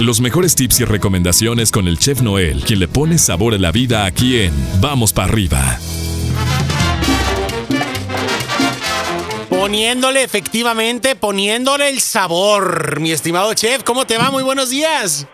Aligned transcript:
Los 0.00 0.20
mejores 0.20 0.54
tips 0.54 0.80
y 0.80 0.84
recomendaciones 0.84 1.72
con 1.72 1.88
el 1.88 1.98
chef 1.98 2.20
Noel, 2.20 2.62
quien 2.64 2.80
le 2.80 2.86
pone 2.86 3.16
sabor 3.16 3.54
a 3.54 3.58
la 3.58 3.72
vida 3.72 4.04
aquí 4.04 4.40
en 4.40 4.52
Vamos 4.78 5.14
para 5.14 5.32
arriba. 5.32 5.78
Poniéndole 9.48 10.22
efectivamente, 10.22 11.16
poniéndole 11.16 11.88
el 11.88 12.00
sabor, 12.00 13.00
mi 13.00 13.10
estimado 13.10 13.54
chef. 13.54 13.84
¿Cómo 13.84 14.06
te 14.06 14.18
va? 14.18 14.30
Muy 14.30 14.42
buenos 14.42 14.68
días. 14.68 15.26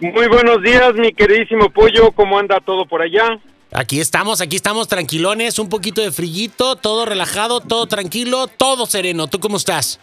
Muy 0.00 0.28
buenos 0.28 0.62
días, 0.62 0.94
mi 0.94 1.12
queridísimo 1.12 1.68
pollo. 1.68 2.10
¿Cómo 2.12 2.38
anda 2.38 2.60
todo 2.64 2.86
por 2.86 3.02
allá? 3.02 3.38
Aquí 3.70 4.00
estamos, 4.00 4.40
aquí 4.40 4.56
estamos 4.56 4.88
tranquilones, 4.88 5.58
un 5.58 5.68
poquito 5.68 6.00
de 6.00 6.10
frillito, 6.10 6.76
todo 6.76 7.04
relajado, 7.04 7.60
todo 7.60 7.84
tranquilo, 7.84 8.46
todo 8.46 8.86
sereno. 8.86 9.26
¿Tú 9.26 9.40
cómo 9.40 9.58
estás? 9.58 10.00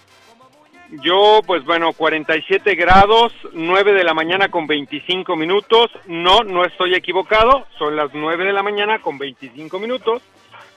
Yo, 1.03 1.39
pues 1.47 1.63
bueno, 1.63 1.93
47 1.93 2.75
grados, 2.75 3.31
9 3.53 3.93
de 3.93 4.03
la 4.03 4.13
mañana 4.13 4.49
con 4.49 4.67
25 4.67 5.35
minutos. 5.37 5.89
No, 6.07 6.41
no 6.43 6.65
estoy 6.65 6.95
equivocado, 6.95 7.65
son 7.79 7.95
las 7.95 8.09
9 8.13 8.43
de 8.43 8.51
la 8.53 8.61
mañana 8.61 8.99
con 8.99 9.17
25 9.17 9.79
minutos, 9.79 10.21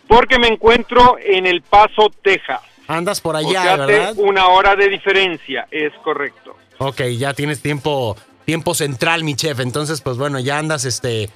porque 0.06 0.38
me 0.38 0.46
encuentro 0.46 1.16
en 1.20 1.46
El 1.46 1.62
Paso, 1.62 2.10
Texas. 2.22 2.60
Andas 2.86 3.20
por 3.20 3.34
O 3.34 3.38
allá, 3.38 3.62
sea, 3.62 3.76
¿verdad? 3.86 4.14
una 4.18 4.46
hora 4.48 4.76
de 4.76 4.88
diferencia, 4.88 5.66
es 5.70 5.92
correcto. 6.04 6.56
Ok, 6.78 7.00
ya 7.18 7.34
tienes 7.34 7.60
tiempo, 7.60 8.16
tiempo 8.44 8.74
central, 8.74 9.24
mi 9.24 9.34
chef. 9.34 9.58
Entonces, 9.60 10.00
pues 10.00 10.16
bueno, 10.16 10.38
ya 10.38 10.58
andas 10.58 10.84
este 10.84 11.28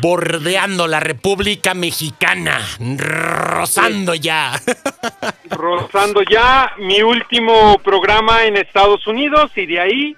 bordeando 0.00 0.86
la 0.86 1.00
República 1.00 1.74
Mexicana, 1.74 2.60
rozando 2.96 4.14
ya. 4.14 4.52
Rozando 5.92 6.22
ya 6.30 6.72
mi 6.78 7.02
último 7.02 7.78
programa 7.78 8.44
en 8.44 8.56
Estados 8.56 9.06
Unidos 9.06 9.50
y 9.56 9.66
de 9.66 9.80
ahí, 9.80 10.16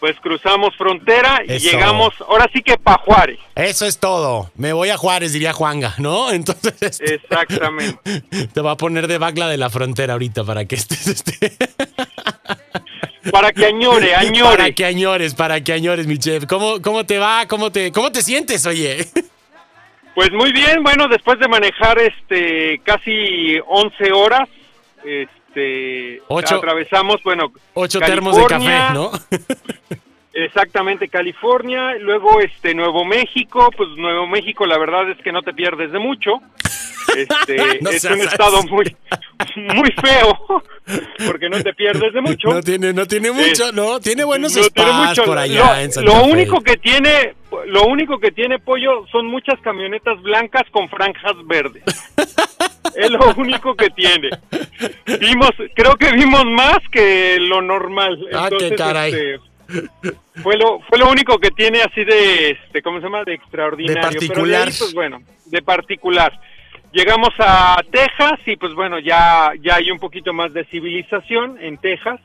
pues 0.00 0.14
cruzamos 0.20 0.74
frontera 0.76 1.42
y 1.46 1.52
Eso. 1.54 1.70
llegamos, 1.70 2.14
ahora 2.28 2.46
sí 2.52 2.62
que 2.62 2.76
pa' 2.76 2.98
Juárez. 2.98 3.38
Eso 3.54 3.86
es 3.86 3.98
todo. 3.98 4.50
Me 4.56 4.72
voy 4.72 4.90
a 4.90 4.96
Juárez, 4.96 5.32
diría 5.32 5.52
Juanga, 5.52 5.94
¿no? 5.98 6.30
Entonces, 6.32 7.00
Exactamente. 7.00 8.22
te 8.52 8.60
va 8.60 8.72
a 8.72 8.76
poner 8.76 9.06
de 9.08 9.18
bacla 9.18 9.48
de 9.48 9.56
la 9.56 9.70
frontera 9.70 10.12
ahorita 10.14 10.44
para 10.44 10.64
que 10.66 10.74
estés 10.76 11.06
este, 11.06 11.56
Para 13.32 13.52
que 13.52 13.66
añore, 13.66 14.14
añore. 14.16 14.56
para 14.56 14.72
que 14.72 14.84
añores, 14.84 15.34
para 15.34 15.60
que 15.64 15.72
añores, 15.72 16.06
mi 16.06 16.18
chef. 16.18 16.46
¿Cómo, 16.46 16.80
cómo 16.82 17.04
te 17.06 17.18
va? 17.18 17.46
¿Cómo 17.48 17.72
te, 17.72 17.90
cómo 17.92 18.12
te 18.12 18.22
sientes, 18.22 18.66
oye? 18.66 19.06
Pues 20.14 20.30
muy 20.32 20.50
bien, 20.52 20.82
bueno, 20.82 21.08
después 21.08 21.38
de 21.38 21.46
manejar 21.48 21.98
este 21.98 22.80
casi 22.84 23.58
11 23.66 24.12
horas, 24.12 24.48
este 25.06 26.20
Ocho- 26.28 26.56
atravesamos, 26.56 27.22
bueno, 27.22 27.52
Ocho 27.74 28.00
termos 28.00 28.36
de 28.36 28.44
café, 28.46 28.94
¿no? 28.94 29.10
Exactamente, 30.32 31.08
California, 31.08 31.94
luego 31.98 32.40
este 32.42 32.74
Nuevo 32.74 33.04
México, 33.06 33.70
pues 33.74 33.88
Nuevo 33.96 34.26
México 34.26 34.66
la 34.66 34.76
verdad 34.78 35.10
es 35.10 35.16
que 35.22 35.32
no 35.32 35.40
te 35.42 35.54
pierdes 35.54 35.92
de 35.92 35.98
mucho. 35.98 36.32
Este, 37.16 37.56
No 37.80 37.88
es 37.90 38.04
un 38.04 38.20
estado 38.20 38.62
muy 38.64 38.94
muy 39.56 39.90
feo 39.92 40.62
porque 41.26 41.48
no 41.48 41.62
te 41.62 41.72
pierdes 41.72 42.12
de 42.12 42.20
mucho. 42.20 42.48
No 42.48 42.60
tiene, 42.60 42.92
no 42.92 43.06
tiene 43.06 43.30
mucho, 43.30 43.72
¿no? 43.72 43.98
Tiene 44.00 44.24
buenos 44.24 44.54
No 44.56 44.68
tiene 44.68 44.92
mucho. 44.92 45.24
por 45.24 45.38
allá 45.38 45.74
lo, 45.76 45.80
en 45.80 45.92
Santa 45.92 46.12
lo 46.12 46.24
Fe. 46.24 46.30
único 46.32 46.60
que 46.60 46.76
tiene 46.76 47.34
lo 47.68 47.86
único 47.86 48.18
que 48.18 48.30
tiene 48.32 48.58
pollo 48.58 49.06
son 49.10 49.26
muchas 49.28 49.58
camionetas 49.60 50.20
blancas 50.20 50.64
con 50.70 50.86
franjas 50.90 51.34
verdes. 51.46 51.82
es 52.94 53.10
lo 53.10 53.32
único 53.38 53.74
que 53.74 53.88
tiene. 53.90 54.28
Vimos, 55.20 55.50
creo 55.74 55.94
que 55.96 56.12
vimos 56.12 56.44
más 56.46 56.78
que 56.90 57.38
lo 57.40 57.62
normal. 57.62 58.18
Ah, 58.34 58.48
qué 58.48 58.68
Entonces, 58.68 58.78
caray. 58.78 59.12
este, 59.12 59.40
fue 60.42 60.56
lo 60.56 60.80
fue 60.88 60.98
lo 60.98 61.10
único 61.10 61.38
que 61.38 61.50
tiene 61.50 61.80
así 61.82 62.04
de 62.04 62.50
este, 62.50 62.82
¿cómo 62.82 62.98
se 62.98 63.04
llama? 63.04 63.24
de 63.24 63.34
extraordinario, 63.34 64.02
De 64.02 64.08
Pero 64.18 64.28
particular. 64.28 64.68
ahí, 64.68 64.74
pues 64.78 64.94
bueno, 64.94 65.18
de 65.46 65.62
particular. 65.62 66.40
Llegamos 66.92 67.30
a 67.38 67.76
Texas 67.90 68.38
y 68.46 68.56
pues 68.56 68.72
bueno, 68.74 68.98
ya 68.98 69.52
ya 69.60 69.76
hay 69.76 69.90
un 69.90 69.98
poquito 69.98 70.32
más 70.32 70.52
de 70.52 70.64
civilización 70.66 71.58
en 71.60 71.78
Texas. 71.78 72.20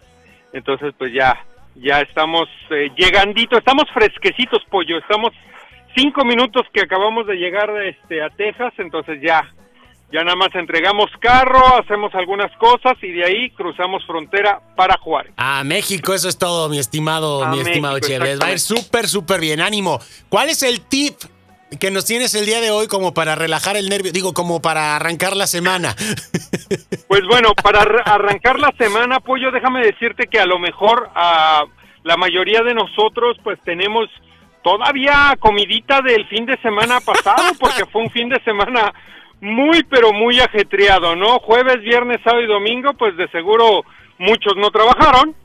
Entonces, 0.54 0.94
pues 0.98 1.14
ya, 1.14 1.44
ya 1.76 2.02
estamos 2.02 2.48
eh, 2.70 2.90
llegandito, 2.98 3.58
estamos 3.58 3.86
fresquecitos, 3.94 4.64
pollo, 4.70 4.98
estamos 4.98 5.32
cinco 5.96 6.24
minutos 6.26 6.66
que 6.74 6.82
acabamos 6.82 7.26
de 7.28 7.36
llegar 7.36 7.70
este, 7.84 8.22
a 8.22 8.30
Texas, 8.30 8.74
entonces 8.78 9.22
ya, 9.22 9.50
ya 10.14 10.24
nada 10.24 10.36
más 10.36 10.50
entregamos 10.56 11.10
carro, 11.20 11.62
hacemos 11.80 12.14
algunas 12.16 12.52
cosas 12.58 12.94
y 13.02 13.12
de 13.12 13.26
ahí 13.26 13.50
cruzamos 13.52 14.06
frontera 14.06 14.60
para 14.76 14.98
Juárez. 14.98 15.32
A 15.38 15.64
México, 15.64 16.14
eso 16.14 16.28
es 16.28 16.38
todo, 16.38 16.68
mi 16.70 16.80
estimado, 16.80 17.44
A 17.44 17.50
mi 17.50 17.60
estimado 17.62 17.96
México. 17.96 18.24
Les 18.24 18.40
va 18.42 18.48
a 18.48 18.52
ir 18.52 18.60
súper, 18.60 19.08
súper 19.08 19.40
bien. 19.40 19.62
Ánimo. 19.62 20.00
¿Cuál 20.30 20.50
es 20.50 20.64
el 20.64 20.82
tip 20.82 21.16
que 21.80 21.90
nos 21.92 22.06
tienes 22.06 22.36
el 22.36 22.46
día 22.46 22.60
de 22.60 22.72
hoy 22.72 22.88
como 22.88 23.14
para 23.14 23.36
relajar 23.36 23.78
el 23.78 23.88
nervio? 23.90 24.12
Digo, 24.12 24.34
como 24.34 24.62
para 24.62 24.96
arrancar 24.96 25.36
la 25.36 25.48
semana. 25.48 25.96
Pues 27.08 27.26
bueno, 27.28 27.54
para 27.62 27.82
ar- 27.82 28.04
arrancar 28.06 28.58
la 28.58 28.72
semana, 28.78 29.20
Pollo, 29.20 29.52
déjame 29.52 29.82
decirte 29.86 30.28
que 30.28 30.40
a 30.40 30.46
lo 30.46 30.60
mejor 30.60 31.10
a 31.14 31.66
la 32.04 32.16
mayoría 32.16 32.62
de 32.62 32.74
nosotros 32.74 33.36
pues 33.44 33.60
tenemos 33.66 34.08
todavía 34.64 35.36
comidita 35.40 36.02
del 36.02 36.26
fin 36.28 36.46
de 36.46 36.58
semana 36.62 37.00
pasado, 37.02 37.44
porque 37.60 37.86
fue 37.92 38.04
un 38.04 38.10
fin 38.12 38.30
de 38.30 38.42
semana 38.44 38.94
muy, 39.42 39.84
pero 39.84 40.14
muy 40.14 40.40
ajetreado, 40.40 41.16
¿no? 41.16 41.40
Jueves, 41.40 41.82
viernes, 41.82 42.22
sábado 42.24 42.44
y 42.44 42.48
domingo, 42.48 42.94
pues 42.94 43.18
de 43.18 43.28
seguro 43.30 43.84
muchos 44.20 44.56
no 44.56 44.70
trabajaron, 44.70 45.36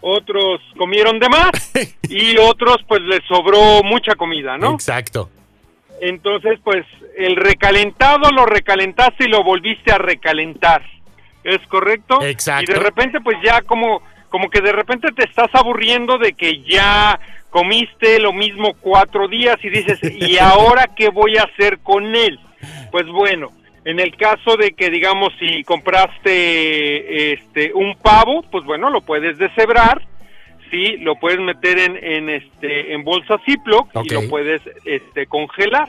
otros 0.00 0.60
comieron 0.76 1.18
de 1.18 1.28
más 1.28 1.72
y 2.08 2.36
otros 2.38 2.78
pues 2.86 3.00
les 3.02 3.20
sobró 3.28 3.82
mucha 3.84 4.16
comida, 4.16 4.58
¿no? 4.58 4.74
Exacto. 4.74 5.30
Entonces, 6.00 6.58
pues 6.64 6.84
el 7.16 7.36
recalentado 7.36 8.30
lo 8.30 8.46
recalentaste 8.46 9.24
y 9.24 9.28
lo 9.28 9.44
volviste 9.44 9.92
a 9.92 9.98
recalentar. 9.98 10.82
¿Es 11.44 11.60
correcto? 11.68 12.22
Exacto. 12.22 12.72
Y 12.72 12.74
de 12.74 12.80
repente, 12.80 13.20
pues 13.20 13.36
ya 13.44 13.62
como, 13.62 14.02
como 14.28 14.50
que 14.50 14.60
de 14.60 14.72
repente 14.72 15.12
te 15.12 15.24
estás 15.24 15.50
aburriendo 15.52 16.18
de 16.18 16.32
que 16.32 16.62
ya 16.62 17.18
comiste 17.50 18.18
lo 18.18 18.32
mismo 18.32 18.74
cuatro 18.80 19.28
días 19.28 19.56
y 19.62 19.68
dices, 19.68 19.98
¿y 20.02 20.38
ahora 20.38 20.88
qué 20.96 21.10
voy 21.10 21.36
a 21.36 21.44
hacer 21.44 21.78
con 21.80 22.14
él? 22.16 22.38
Pues 22.90 23.06
bueno, 23.06 23.50
en 23.84 24.00
el 24.00 24.16
caso 24.16 24.56
de 24.56 24.72
que, 24.72 24.90
digamos, 24.90 25.32
si 25.38 25.62
compraste 25.64 27.32
este 27.32 27.72
un 27.72 27.96
pavo, 27.96 28.42
pues 28.50 28.64
bueno, 28.64 28.90
lo 28.90 29.00
puedes 29.00 29.38
deshebrar, 29.38 30.02
sí, 30.70 30.98
lo 30.98 31.16
puedes 31.16 31.40
meter 31.40 31.78
en, 31.78 31.96
en 31.96 32.30
este 32.30 32.92
en 32.92 33.04
bolsa 33.04 33.38
Ziploc 33.44 33.88
y 34.04 34.12
lo 34.12 34.28
puedes 34.28 34.62
este 34.84 35.26
congelar. 35.26 35.88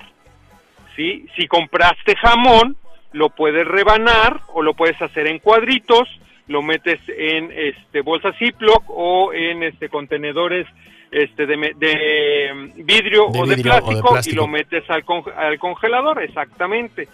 ¿sí? 0.96 1.26
Si 1.36 1.48
compraste 1.48 2.16
jamón, 2.16 2.78
lo 3.12 3.30
puedes 3.30 3.68
rebanar 3.68 4.40
o 4.54 4.62
lo 4.62 4.74
puedes 4.74 5.02
hacer 5.02 5.28
en 5.28 5.40
cuadritos, 5.40 6.08
lo 6.48 6.62
metes 6.62 7.00
en 7.08 7.52
este 7.52 8.02
bolsa 8.02 8.32
Ziploc 8.34 8.84
o 8.88 9.34
en 9.34 9.64
este 9.64 9.90
contenedores 9.90 10.68
este 11.12 11.46
de, 11.46 11.58
mm, 11.58 12.86
vidrio, 12.86 13.28
De 13.32 13.40
o, 13.40 13.46
de 13.46 13.56
vidrio 13.56 13.74
o 13.74 13.94
de 13.96 14.02
plástico, 14.02 14.20
y 14.26 14.32
lo 14.36 14.48
metes 14.48 14.90
al, 14.90 15.04
con- 15.04 15.24
al 15.36 15.60
congelador, 15.60 16.24
exactamente. 16.24 17.08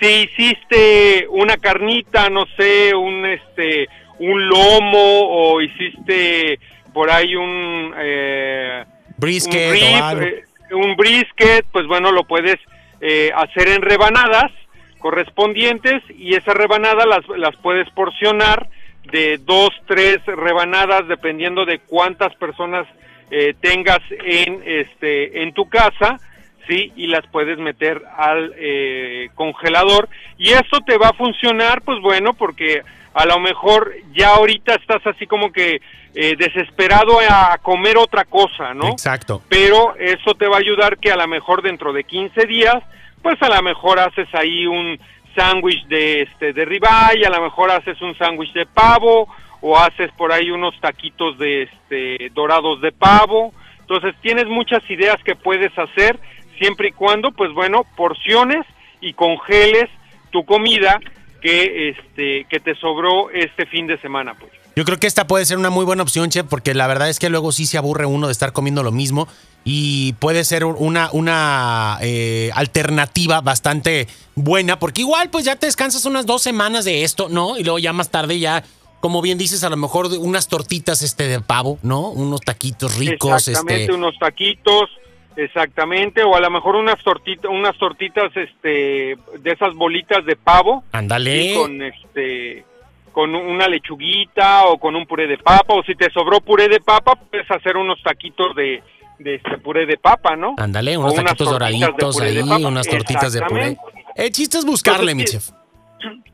Si 0.00 0.06
hiciste 0.22 1.26
una 1.28 1.58
carnita, 1.58 2.28
no 2.30 2.46
sé, 2.56 2.94
un 2.94 3.26
este 3.26 3.88
un 4.18 4.48
lomo 4.48 5.20
o 5.28 5.60
hiciste 5.60 6.58
por 6.92 7.10
ahí 7.10 7.34
un 7.34 7.92
eh, 7.98 8.84
Brisket 9.16 9.68
un, 9.68 9.72
rib, 10.20 10.22
eh, 10.22 10.44
un 10.74 10.96
brisket, 10.96 11.64
pues 11.72 11.86
bueno, 11.86 12.10
lo 12.12 12.24
puedes 12.24 12.56
eh, 13.00 13.30
hacer 13.34 13.68
en 13.68 13.82
rebanadas 13.82 14.50
correspondientes 14.98 16.02
y 16.10 16.34
esas 16.34 16.54
rebanadas 16.54 17.06
las, 17.06 17.38
las 17.38 17.56
puedes 17.56 17.88
porcionar 17.90 18.68
de 19.10 19.38
dos, 19.38 19.70
tres 19.86 20.18
rebanadas 20.26 21.08
dependiendo 21.08 21.64
de 21.64 21.80
cuántas 21.80 22.34
personas 22.36 22.86
eh, 23.34 23.54
tengas 23.58 24.00
en 24.10 24.62
este 24.66 25.42
en 25.42 25.54
tu 25.54 25.66
casa, 25.66 26.20
sí, 26.68 26.92
y 26.96 27.06
las 27.06 27.26
puedes 27.28 27.58
meter 27.58 28.02
al 28.14 28.52
eh, 28.58 29.30
congelador 29.34 30.10
y 30.36 30.50
eso 30.50 30.80
te 30.86 30.98
va 30.98 31.08
a 31.08 31.12
funcionar, 31.14 31.80
pues 31.80 31.98
bueno, 32.02 32.34
porque 32.34 32.82
a 33.14 33.24
lo 33.24 33.40
mejor 33.40 33.94
ya 34.12 34.34
ahorita 34.34 34.74
estás 34.74 35.06
así 35.06 35.26
como 35.26 35.50
que 35.50 35.80
eh, 36.14 36.36
desesperado 36.36 37.20
a 37.26 37.56
comer 37.62 37.96
otra 37.96 38.26
cosa, 38.26 38.74
¿no? 38.74 38.90
Exacto. 38.90 39.40
pero 39.48 39.96
eso 39.96 40.34
te 40.34 40.46
va 40.46 40.56
a 40.56 40.60
ayudar 40.60 40.98
que 40.98 41.10
a 41.10 41.16
lo 41.16 41.26
mejor 41.26 41.62
dentro 41.62 41.94
de 41.94 42.04
15 42.04 42.46
días, 42.46 42.82
pues 43.22 43.40
a 43.40 43.48
lo 43.48 43.62
mejor 43.62 43.98
haces 43.98 44.28
ahí 44.34 44.66
un 44.66 45.00
sándwich 45.34 45.86
de 45.86 46.20
este 46.20 46.52
de 46.52 46.66
ribeye, 46.66 47.24
a 47.24 47.30
lo 47.30 47.40
mejor 47.40 47.70
haces 47.70 47.98
un 48.02 48.14
sándwich 48.18 48.52
de 48.52 48.66
pavo 48.66 49.26
o 49.62 49.78
haces 49.78 50.10
por 50.18 50.32
ahí 50.32 50.50
unos 50.50 50.78
taquitos 50.80 51.38
de 51.38 51.62
este 51.62 52.30
dorados 52.34 52.82
de 52.82 52.92
pavo. 52.92 53.54
Entonces, 53.80 54.14
tienes 54.20 54.46
muchas 54.46 54.82
ideas 54.90 55.16
que 55.24 55.34
puedes 55.34 55.72
hacer 55.78 56.20
siempre 56.58 56.88
y 56.88 56.92
cuando 56.92 57.32
pues 57.32 57.52
bueno, 57.52 57.86
porciones 57.96 58.66
y 59.00 59.14
congeles 59.14 59.88
tu 60.30 60.44
comida 60.44 61.00
que 61.40 61.90
este 61.90 62.46
que 62.50 62.60
te 62.60 62.74
sobró 62.74 63.30
este 63.30 63.64
fin 63.66 63.86
de 63.86 63.98
semana, 63.98 64.34
pues. 64.38 64.52
Yo 64.74 64.84
creo 64.84 64.98
que 64.98 65.06
esta 65.06 65.26
puede 65.26 65.44
ser 65.44 65.58
una 65.58 65.68
muy 65.68 65.84
buena 65.84 66.02
opción, 66.02 66.30
chef, 66.30 66.46
porque 66.48 66.72
la 66.72 66.86
verdad 66.86 67.10
es 67.10 67.18
que 67.18 67.28
luego 67.28 67.52
sí 67.52 67.66
se 67.66 67.76
aburre 67.76 68.06
uno 68.06 68.28
de 68.28 68.32
estar 68.32 68.52
comiendo 68.52 68.82
lo 68.82 68.90
mismo 68.90 69.28
y 69.64 70.14
puede 70.14 70.44
ser 70.44 70.64
una, 70.64 71.10
una 71.12 71.98
eh, 72.00 72.50
alternativa 72.54 73.42
bastante 73.42 74.08
buena, 74.34 74.78
porque 74.78 75.02
igual 75.02 75.28
pues 75.28 75.44
ya 75.44 75.56
te 75.56 75.66
descansas 75.66 76.06
unas 76.06 76.24
dos 76.24 76.40
semanas 76.42 76.86
de 76.86 77.04
esto, 77.04 77.28
¿no? 77.28 77.58
Y 77.58 77.64
luego 77.64 77.78
ya 77.78 77.92
más 77.92 78.08
tarde 78.08 78.38
ya, 78.38 78.64
como 79.02 79.20
bien 79.20 79.36
dices, 79.36 79.64
a 79.64 79.68
lo 79.68 79.76
mejor 79.76 80.06
unas 80.20 80.46
tortitas 80.46 81.02
este 81.02 81.26
de 81.26 81.40
pavo, 81.40 81.76
¿no? 81.82 82.10
Unos 82.10 82.40
taquitos 82.40 82.96
ricos. 82.96 83.48
Exactamente, 83.48 83.82
este... 83.82 83.94
unos 83.94 84.16
taquitos, 84.16 84.90
exactamente, 85.34 86.22
o 86.22 86.36
a 86.36 86.40
lo 86.40 86.48
mejor 86.50 86.76
unas 86.76 87.02
tortitas, 87.02 87.50
unas 87.50 87.76
tortitas 87.78 88.30
este 88.36 89.18
de 89.40 89.50
esas 89.50 89.74
bolitas 89.74 90.24
de 90.24 90.36
pavo. 90.36 90.84
Ándale. 90.92 91.54
Con 91.56 91.82
este 91.82 92.64
con 93.10 93.34
una 93.34 93.66
lechuguita 93.66 94.66
o 94.66 94.78
con 94.78 94.94
un 94.94 95.04
puré 95.04 95.26
de 95.26 95.36
papa, 95.36 95.74
o 95.74 95.82
si 95.82 95.96
te 95.96 96.08
sobró 96.12 96.40
puré 96.40 96.68
de 96.68 96.78
papa, 96.78 97.16
puedes 97.16 97.50
hacer 97.50 97.76
unos 97.76 98.00
taquitos 98.04 98.54
de, 98.54 98.84
de 99.18 99.34
este 99.34 99.58
puré 99.58 99.84
de 99.84 99.96
papa, 99.96 100.36
¿no? 100.36 100.54
Ándale, 100.58 100.96
unos 100.96 101.16
taquitos 101.16 101.50
doraditos 101.50 102.20
ahí, 102.20 102.38
unas 102.38 102.86
tortitas 102.86 103.32
de 103.32 103.42
puré. 103.42 103.76
El 104.14 104.30
chiste 104.30 104.58
es 104.58 104.64
buscarle, 104.64 105.16
mi 105.16 105.24
chef. 105.24 105.50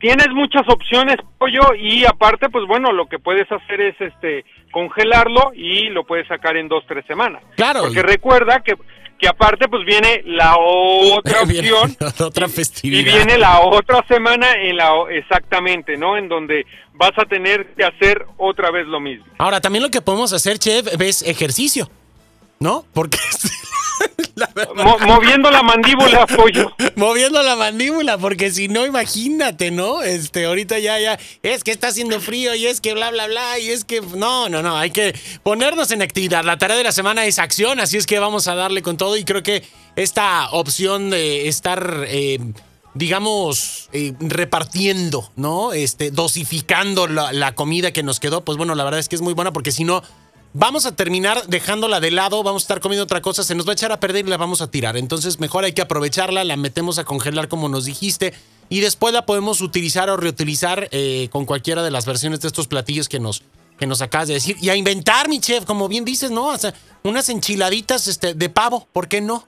Tienes 0.01 0.29
muchas 0.31 0.63
opciones, 0.69 1.17
pollo, 1.39 1.75
y 1.79 2.05
aparte, 2.05 2.49
pues 2.49 2.67
bueno, 2.67 2.93
lo 2.93 3.07
que 3.07 3.19
puedes 3.19 3.51
hacer 3.51 3.81
es 3.81 4.01
este 4.01 4.45
congelarlo 4.71 5.53
y 5.55 5.89
lo 5.89 6.05
puedes 6.05 6.27
sacar 6.29 6.57
en 6.57 6.69
dos, 6.69 6.85
tres 6.87 7.05
semanas. 7.07 7.43
Claro. 7.57 7.83
Porque 7.83 8.03
recuerda 8.03 8.61
que 8.61 8.75
que 9.19 9.27
aparte 9.27 9.69
pues 9.69 9.85
viene 9.85 10.23
la 10.25 10.57
otra 10.57 11.43
opción 11.43 11.97
otra 12.21 12.49
festividad 12.49 13.01
y 13.01 13.05
viene 13.05 13.37
la 13.37 13.61
otra 13.61 14.05
semana 14.07 14.47
en 14.53 14.77
la 14.77 14.93
exactamente 15.11 15.97
no 15.97 16.17
en 16.17 16.29
donde 16.29 16.65
vas 16.95 17.13
a 17.17 17.25
tener 17.25 17.67
que 17.75 17.85
hacer 17.85 18.25
otra 18.37 18.71
vez 18.71 18.87
lo 18.87 19.01
mismo 19.01 19.27
ahora 19.39 19.61
también 19.61 19.83
lo 19.83 19.91
que 19.91 20.01
podemos 20.01 20.33
hacer 20.33 20.59
chef 20.59 20.87
es 21.01 21.23
ejercicio 21.23 21.91
no 22.61 22.85
porque 22.93 23.19
moviendo 25.07 25.51
la 25.51 25.63
mandíbula, 25.63 26.27
pollo. 26.27 26.73
moviendo 26.97 27.43
la 27.43 27.57
mandíbula, 27.57 28.19
porque 28.19 28.51
si 28.51 28.69
no, 28.69 28.87
imagínate, 28.87 29.71
¿no? 29.71 30.03
Este, 30.03 30.47
ahorita 30.47 30.79
ya, 30.79 30.99
ya, 30.99 31.19
es 31.43 31.65
que 31.65 31.71
está 31.71 31.89
haciendo 31.89 32.21
frío 32.21 32.55
y 32.55 32.67
es 32.67 32.81
que 32.81 32.95
bla, 32.95 33.11
bla, 33.11 33.27
bla, 33.27 33.59
y 33.59 33.71
es 33.71 33.85
que, 33.85 34.01
no, 34.01 34.49
no, 34.49 34.63
no, 34.63 34.77
hay 34.77 34.91
que 34.91 35.15
ponernos 35.43 35.91
en 35.91 36.03
actividad. 36.03 36.45
La 36.45 36.59
tarea 36.59 36.77
de 36.77 36.85
la 36.85 36.93
semana 36.93 37.27
es 37.27 37.39
acción, 37.39 37.81
así 37.81 37.97
es 37.97 38.07
que 38.07 38.19
vamos 38.19 38.49
a 38.49 38.55
darle 38.55 38.83
con 38.83 38.97
todo 38.97 39.17
y 39.17 39.25
creo 39.25 39.43
que 39.43 39.65
esta 39.97 40.51
opción 40.51 41.11
de 41.11 41.49
estar... 41.49 42.05
Eh, 42.07 42.39
digamos, 42.95 43.89
eh, 43.93 44.13
repartiendo, 44.19 45.31
¿no? 45.37 45.73
Este, 45.73 46.11
dosificando 46.11 47.07
la, 47.07 47.33
la 47.33 47.55
comida 47.55 47.93
que 47.93 48.03
nos 48.03 48.19
quedó, 48.19 48.45
pues 48.45 48.59
bueno, 48.59 48.75
la 48.75 48.83
verdad 48.83 48.99
es 48.99 49.09
que 49.09 49.15
es 49.15 49.23
muy 49.23 49.35
buena 49.35 49.53
porque 49.53 49.71
si 49.71 49.85
no, 49.85 50.03
vamos 50.53 50.87
a 50.87 50.95
terminar 50.95 51.47
dejándola 51.47 52.01
de 52.01 52.11
lado, 52.11 52.43
vamos 52.43 52.63
a 52.63 52.65
estar 52.65 52.81
comiendo 52.81 53.05
otra 53.05 53.23
cosa, 53.23 53.43
se 53.43 53.55
nos 53.55 53.67
va 53.67 53.73
a 53.73 53.75
echar 53.75 53.93
a 53.93 54.01
perder 54.01 54.27
y 54.27 54.31
la 54.31 54.37
vamos 54.37 54.63
a 54.63 54.71
tirar. 54.71 54.97
Entonces 54.97 55.41
mejor 55.41 55.65
hay 55.65 55.73
que 55.73 55.83
aprovecharla, 55.83 56.45
la 56.45 56.57
metemos 56.57 56.99
a 56.99 57.05
congelar 57.05 57.49
como 57.49 57.69
nos 57.69 57.85
dijiste 57.85 58.35
y 58.69 58.81
después 58.81 59.15
la 59.15 59.25
podemos 59.25 59.61
utilizar 59.61 60.11
o 60.11 60.17
reutilizar 60.17 60.89
eh, 60.91 61.29
con 61.31 61.47
cualquiera 61.47 61.83
de 61.83 61.91
las 61.91 62.07
versiones 62.07 62.41
de 62.41 62.49
estos 62.49 62.67
platillos 62.67 63.09
que 63.09 63.21
nos, 63.21 63.43
que 63.79 63.87
nos 63.87 64.03
acabas 64.03 64.29
de 64.29 64.35
decir. 64.35 64.57
Y 64.61 64.69
a 64.69 64.77
inventar, 64.77 65.29
mi 65.29 65.41
chef, 65.41 65.65
como 65.65 65.89
bien 65.89 66.05
dices, 66.05 66.31
¿no? 66.31 66.49
O 66.49 66.59
sea, 66.59 66.75
unas 67.03 67.29
enchiladitas 67.29 68.07
este, 68.09 68.35
de 68.35 68.49
pavo, 68.49 68.87
¿por 68.93 69.09
qué 69.09 69.21
no? 69.21 69.47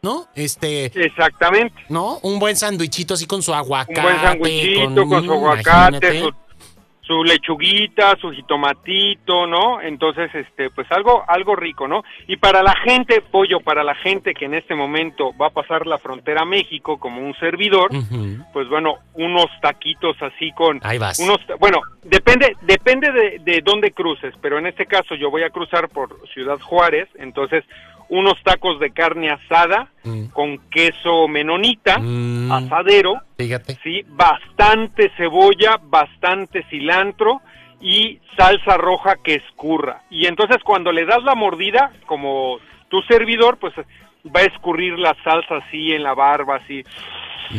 ¿No? 0.00 0.26
Este. 0.34 0.86
Exactamente. 0.86 1.76
¿No? 1.88 2.18
Un 2.22 2.40
buen 2.40 2.56
sándwichito 2.56 3.14
así 3.14 3.26
con 3.26 3.40
su 3.40 3.54
aguacate. 3.54 4.00
Un 4.00 4.04
buen 4.04 4.20
sándwichito 4.20 5.08
con, 5.08 5.24
su 5.24 5.32
aguacate, 5.32 6.20
su 6.20 6.32
su 7.12 7.24
lechuguita, 7.24 8.16
su 8.18 8.30
jitomatito, 8.30 9.46
¿no? 9.46 9.82
Entonces, 9.82 10.34
este, 10.34 10.70
pues 10.70 10.90
algo, 10.90 11.22
algo 11.28 11.54
rico, 11.54 11.86
¿no? 11.86 12.02
Y 12.26 12.36
para 12.38 12.62
la 12.62 12.74
gente, 12.76 13.20
pollo, 13.20 13.60
para 13.60 13.84
la 13.84 13.94
gente 13.94 14.32
que 14.32 14.46
en 14.46 14.54
este 14.54 14.74
momento 14.74 15.36
va 15.36 15.48
a 15.48 15.50
pasar 15.50 15.86
la 15.86 15.98
frontera 15.98 16.42
a 16.42 16.46
México 16.46 16.98
como 16.98 17.20
un 17.20 17.34
servidor, 17.34 17.90
pues 18.52 18.68
bueno, 18.68 18.94
unos 19.14 19.46
taquitos 19.60 20.16
así 20.22 20.52
con, 20.52 20.80
Ahí 20.82 20.98
vas. 20.98 21.18
unos, 21.18 21.38
bueno, 21.60 21.80
depende, 22.02 22.56
depende 22.62 23.12
de, 23.12 23.38
de 23.40 23.60
dónde 23.60 23.90
cruces, 23.90 24.34
pero 24.40 24.58
en 24.58 24.66
este 24.66 24.86
caso 24.86 25.14
yo 25.14 25.30
voy 25.30 25.42
a 25.42 25.50
cruzar 25.50 25.90
por 25.90 26.16
Ciudad 26.32 26.58
Juárez, 26.60 27.08
entonces 27.16 27.62
unos 28.14 28.34
tacos 28.44 28.78
de 28.78 28.90
carne 28.90 29.30
asada 29.30 29.88
Mm. 30.04 30.24
con 30.32 30.58
queso 30.70 31.28
menonita, 31.28 31.98
Mm. 31.98 32.52
asadero, 32.52 33.14
Fíjate. 33.38 33.78
sí, 33.82 34.02
bastante 34.08 35.10
cebolla, 35.16 35.80
bastante 35.82 36.62
cilantro 36.68 37.40
y 37.80 38.18
salsa 38.36 38.76
roja 38.76 39.16
que 39.24 39.36
escurra. 39.36 40.02
Y 40.10 40.26
entonces 40.26 40.58
cuando 40.62 40.92
le 40.92 41.06
das 41.06 41.22
la 41.24 41.34
mordida, 41.34 41.90
como 42.06 42.58
tu 42.90 43.00
servidor, 43.02 43.56
pues 43.58 43.72
va 44.26 44.40
a 44.40 44.44
escurrir 44.44 44.98
la 44.98 45.16
salsa 45.24 45.56
así 45.66 45.92
en 45.92 46.02
la 46.02 46.12
barba, 46.14 46.56
así, 46.56 46.84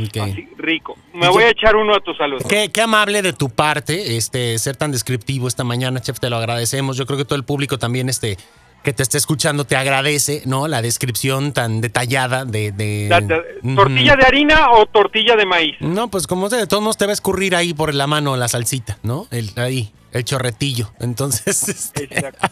Ok. 0.06 0.18
así 0.22 0.48
rico. 0.58 0.96
Me 1.14 1.30
voy 1.30 1.44
a 1.46 1.50
echar 1.50 1.76
uno 1.76 1.96
a 1.96 2.00
tu 2.00 2.14
salud. 2.14 2.42
Qué, 2.48 2.70
qué 2.72 2.82
amable 2.82 3.22
de 3.24 3.34
tu 3.34 3.50
parte, 3.50 4.18
este, 4.18 4.58
ser 4.60 4.76
tan 4.76 4.92
descriptivo 4.92 5.48
esta 5.48 5.64
mañana, 5.64 6.00
chef, 6.00 6.20
te 6.20 6.30
lo 6.30 6.36
agradecemos. 6.38 6.96
Yo 6.98 7.06
creo 7.08 7.18
que 7.18 7.26
todo 7.26 7.38
el 7.38 7.44
público 7.46 7.80
también, 7.80 8.08
este, 8.10 8.38
que 8.84 8.94
te 8.94 9.02
esté 9.04 9.18
escuchando, 9.18 9.66
te 9.66 9.76
agradece, 9.76 10.42
¿no? 10.46 10.68
La 10.68 10.82
descripción 10.82 11.54
tan 11.54 11.80
detallada 11.82 12.46
de. 12.46 12.72
de- 12.72 13.08
La- 13.10 13.22
la- 13.22 13.42
Ujú. 13.64 13.76
¿Tortilla 13.76 14.16
de 14.16 14.26
harina 14.26 14.72
o 14.72 14.86
tortilla 14.86 15.36
de 15.36 15.46
maíz? 15.46 15.76
No, 15.80 16.10
pues 16.10 16.28
como 16.28 16.50
de 16.50 16.68
todos 16.68 16.84
modos 16.84 16.98
te 16.98 17.06
va 17.06 17.12
a 17.12 17.14
escurrir 17.14 17.56
ahí 17.56 17.74
por 17.74 17.94
la 17.94 18.08
mano 18.08 18.36
la 18.36 18.48
salsita, 18.50 18.98
¿no? 19.04 19.28
El, 19.32 19.52
ahí, 19.56 19.94
el 20.12 20.26
chorretillo. 20.26 20.92
Entonces, 21.00 21.70
este, 21.70 22.04
Exacto. 22.04 22.48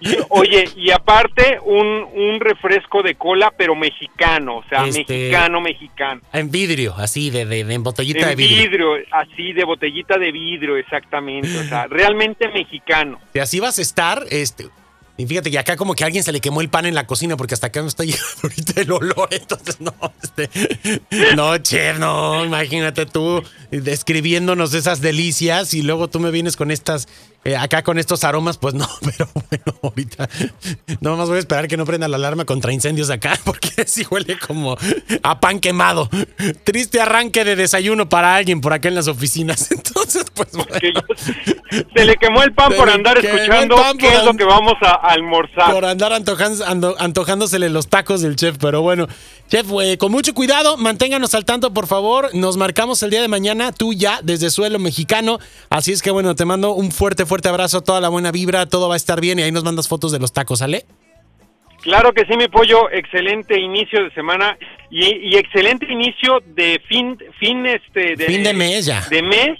Y, 0.00 0.16
oye, 0.28 0.68
y 0.76 0.90
aparte 0.90 1.58
un, 1.64 1.86
un 1.86 2.40
refresco 2.40 3.02
de 3.02 3.14
cola, 3.14 3.50
pero 3.56 3.74
mexicano, 3.74 4.58
o 4.58 4.64
sea, 4.68 4.84
Este- 4.86 4.98
mexicano, 5.14 5.60
mexicano. 5.62 6.20
en 6.34 6.50
vidrio, 6.50 6.94
así, 6.98 7.30
de, 7.30 7.46
de, 7.46 7.64
de 7.64 7.74
en 7.74 7.82
botellita 7.82 8.26
de 8.26 8.32
En 8.32 8.38
vidrio. 8.38 8.62
vidrio, 8.70 8.88
así 9.12 9.52
de 9.54 9.64
botellita 9.64 10.18
de 10.18 10.30
vidrio, 10.30 10.76
exactamente, 10.76 11.58
o 11.58 11.64
sea, 11.64 11.86
realmente 11.86 12.48
mexicano. 12.48 13.18
Si 13.32 13.38
así 13.38 13.60
vas 13.60 13.78
a 13.78 13.82
estar, 13.82 14.24
este. 14.30 14.66
Y 15.16 15.26
fíjate 15.26 15.50
que 15.50 15.58
acá 15.58 15.76
como 15.76 15.94
que 15.94 16.04
a 16.04 16.06
alguien 16.06 16.24
se 16.24 16.32
le 16.32 16.40
quemó 16.40 16.60
el 16.60 16.70
pan 16.70 16.86
en 16.86 16.94
la 16.94 17.06
cocina 17.06 17.36
porque 17.36 17.54
hasta 17.54 17.66
acá 17.66 17.82
me 17.82 17.88
está 17.88 18.04
llegando 18.04 18.26
ahorita 18.42 18.80
el 18.80 18.92
olor. 18.92 19.28
Entonces, 19.30 19.80
no, 19.80 19.94
este. 20.22 20.48
No, 21.36 21.58
chef, 21.58 21.98
no, 21.98 22.44
imagínate 22.44 23.06
tú 23.06 23.42
describiéndonos 23.70 24.74
esas 24.74 25.00
delicias 25.00 25.74
y 25.74 25.82
luego 25.82 26.08
tú 26.08 26.20
me 26.20 26.30
vienes 26.30 26.56
con 26.56 26.70
estas. 26.70 27.08
eh, 27.44 27.56
acá 27.56 27.82
con 27.82 27.98
estos 27.98 28.22
aromas, 28.24 28.58
pues 28.58 28.74
no, 28.74 28.86
pero 29.00 29.28
bueno, 29.48 29.78
ahorita. 29.82 30.28
No 31.00 31.16
más 31.16 31.28
voy 31.28 31.36
a 31.36 31.40
esperar 31.40 31.68
que 31.68 31.76
no 31.76 31.84
prenda 31.86 32.06
la 32.08 32.16
alarma 32.16 32.44
contra 32.44 32.72
incendios 32.72 33.10
acá, 33.10 33.38
porque 33.44 33.70
sí 33.86 34.04
huele 34.10 34.38
como 34.38 34.76
a 35.22 35.40
pan 35.40 35.58
quemado. 35.60 36.08
Triste 36.64 37.00
arranque 37.00 37.44
de 37.44 37.56
desayuno 37.56 38.08
para 38.08 38.34
alguien 38.36 38.60
por 38.60 38.72
acá 38.72 38.88
en 38.88 38.94
las 38.94 39.08
oficinas. 39.08 39.70
Entonces, 39.72 40.24
pues 40.34 40.50
bueno. 40.52 41.00
Se 41.96 42.04
le 42.04 42.16
quemó 42.16 42.42
el 42.42 42.52
pan 42.52 42.70
Se 42.72 42.76
por 42.76 42.90
andar 42.90 43.18
escuchando 43.24 43.76
qué 43.98 44.08
es 44.08 44.24
lo 44.24 44.34
que 44.34 44.44
vamos 44.44 44.74
a 44.82 44.90
almorzar. 44.94 45.72
por 45.72 45.84
andar 45.84 46.12
antojan- 46.12 46.62
ando- 46.64 46.96
antojándosele 46.98 47.68
los 47.70 47.88
tacos 47.88 48.20
del 48.20 48.36
chef. 48.36 48.56
Pero 48.58 48.82
bueno, 48.82 49.06
chef, 49.48 49.66
eh, 49.82 49.96
con 49.98 50.10
mucho 50.12 50.34
cuidado, 50.34 50.76
manténganos 50.76 51.34
al 51.34 51.44
tanto, 51.44 51.72
por 51.72 51.86
favor. 51.86 52.30
Nos 52.34 52.56
marcamos 52.56 53.02
el 53.02 53.10
día 53.10 53.22
de 53.22 53.28
mañana, 53.28 53.59
tú 53.72 53.92
ya, 53.92 54.20
desde 54.22 54.50
suelo 54.50 54.78
mexicano. 54.78 55.38
Así 55.68 55.92
es 55.92 56.02
que 56.02 56.10
bueno, 56.10 56.34
te 56.34 56.44
mando 56.44 56.72
un 56.72 56.90
fuerte, 56.90 57.26
fuerte 57.26 57.48
abrazo, 57.48 57.82
toda 57.82 58.00
la 58.00 58.08
buena 58.08 58.30
vibra, 58.32 58.66
todo 58.66 58.88
va 58.88 58.94
a 58.94 58.96
estar 58.96 59.20
bien 59.20 59.38
y 59.38 59.42
ahí 59.42 59.52
nos 59.52 59.64
mandas 59.64 59.86
fotos 59.88 60.10
de 60.12 60.18
los 60.18 60.32
tacos, 60.32 60.58
¿sale? 60.60 60.84
Claro 61.82 62.12
que 62.12 62.26
sí, 62.26 62.36
mi 62.36 62.48
pollo, 62.48 62.90
excelente 62.90 63.58
inicio 63.58 64.04
de 64.04 64.10
semana 64.12 64.58
y, 64.90 65.30
y 65.30 65.36
excelente 65.36 65.86
inicio 65.90 66.40
de 66.54 66.80
fin, 66.88 67.16
fin 67.38 67.64
este, 67.66 68.16
de, 68.16 68.26
Fin 68.26 68.42
de 68.42 68.52
mes 68.52 68.84
ya. 68.84 69.06
de 69.08 69.22
mes, 69.22 69.58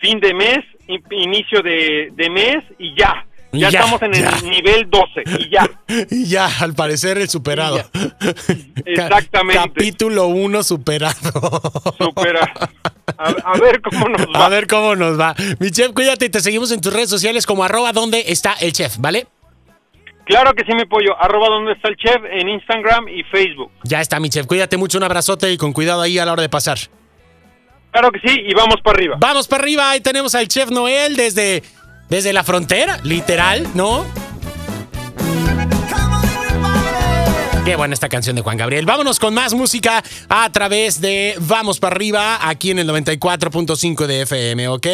fin 0.00 0.18
de 0.18 0.34
mes, 0.34 0.58
in- 0.88 1.04
inicio 1.12 1.62
de, 1.62 2.08
de 2.16 2.30
mes 2.30 2.64
y 2.78 2.94
ya. 2.98 3.26
Ya, 3.54 3.68
ya, 3.68 3.80
estamos 3.80 4.00
en 4.00 4.12
ya. 4.14 4.30
el 4.30 4.48
nivel 4.50 4.88
12 4.90 5.22
y 5.38 5.50
ya. 5.50 5.70
Y 6.10 6.24
ya, 6.24 6.48
al 6.60 6.72
parecer, 6.74 7.18
el 7.18 7.28
superado. 7.28 7.84
Exactamente. 8.84 9.58
Capítulo 9.74 10.26
1 10.28 10.62
superado. 10.62 11.60
Supera. 11.98 12.52
A, 13.18 13.52
a 13.52 13.58
ver 13.58 13.80
cómo 13.80 14.08
nos 14.08 14.26
va. 14.26 14.46
A 14.46 14.48
ver 14.48 14.66
cómo 14.66 14.96
nos 14.96 15.18
va. 15.18 15.34
Mi 15.58 15.70
chef, 15.70 15.92
cuídate 15.92 16.26
y 16.26 16.28
te 16.30 16.40
seguimos 16.40 16.70
en 16.72 16.80
tus 16.80 16.92
redes 16.92 17.10
sociales 17.10 17.46
como 17.46 17.64
arroba 17.64 17.92
donde 17.92 18.24
está 18.28 18.54
el 18.60 18.72
chef, 18.72 18.96
¿vale? 18.98 19.26
Claro 20.24 20.52
que 20.54 20.64
sí, 20.64 20.72
mi 20.74 20.84
pollo. 20.84 21.16
Arroba 21.20 21.48
donde 21.48 21.72
está 21.72 21.88
el 21.88 21.96
chef 21.96 22.22
en 22.30 22.48
Instagram 22.48 23.08
y 23.08 23.22
Facebook. 23.24 23.70
Ya 23.84 24.00
está, 24.00 24.20
mi 24.20 24.28
chef. 24.30 24.46
Cuídate 24.46 24.76
mucho, 24.76 24.98
un 24.98 25.04
abrazote 25.04 25.50
y 25.52 25.56
con 25.56 25.72
cuidado 25.72 26.00
ahí 26.00 26.18
a 26.18 26.24
la 26.24 26.32
hora 26.32 26.42
de 26.42 26.48
pasar. 26.48 26.78
Claro 27.90 28.10
que 28.10 28.20
sí 28.20 28.40
y 28.46 28.54
vamos 28.54 28.76
para 28.82 28.96
arriba. 28.96 29.16
Vamos 29.18 29.46
para 29.48 29.62
arriba, 29.62 29.90
ahí 29.90 30.00
tenemos 30.00 30.34
al 30.34 30.48
chef 30.48 30.70
Noel 30.70 31.16
desde, 31.16 31.62
desde 32.08 32.32
la 32.32 32.42
frontera, 32.42 32.98
literal, 33.02 33.66
¿no? 33.74 34.06
Qué 37.64 37.76
buena 37.76 37.94
esta 37.94 38.08
canción 38.08 38.34
de 38.34 38.42
Juan 38.42 38.56
Gabriel. 38.56 38.86
Vámonos 38.86 39.20
con 39.20 39.34
más 39.34 39.54
música 39.54 40.02
a 40.28 40.50
través 40.50 41.00
de 41.00 41.36
Vamos 41.40 41.78
para 41.78 41.94
arriba, 41.94 42.48
aquí 42.48 42.72
en 42.72 42.80
el 42.80 42.88
94.5 42.88 44.06
de 44.06 44.22
FM, 44.22 44.66
¿ok? 44.66 44.86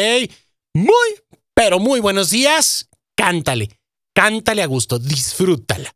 Muy, 0.75 1.09
pero 1.55 1.79
muy 1.79 1.99
buenos 1.99 2.29
días. 2.29 2.87
Cántale, 3.15 3.71
cántale 4.13 4.61
a 4.61 4.67
gusto, 4.67 4.99
disfrútala. 4.99 5.95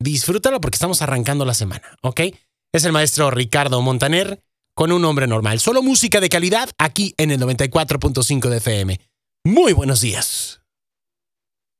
Disfrútala 0.00 0.58
porque 0.58 0.76
estamos 0.76 1.02
arrancando 1.02 1.44
la 1.44 1.52
semana, 1.52 1.98
¿ok? 2.00 2.22
Es 2.72 2.84
el 2.84 2.92
maestro 2.92 3.30
Ricardo 3.30 3.82
Montaner 3.82 4.42
con 4.74 4.90
un 4.90 5.04
hombre 5.04 5.26
normal. 5.26 5.60
Solo 5.60 5.82
música 5.82 6.18
de 6.20 6.30
calidad 6.30 6.70
aquí 6.78 7.14
en 7.18 7.30
el 7.30 7.38
94.5 7.40 8.48
de 8.48 8.56
FM. 8.56 9.00
Muy 9.44 9.74
buenos 9.74 10.00
días. 10.00 10.62